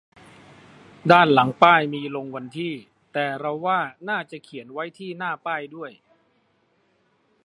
[1.11, 2.73] ด้านหลังป้ายมีลงวันที่
[3.13, 5.91] แต่เราว่าน่าจะเขียนไว้ที่หน้าป้ายด้วย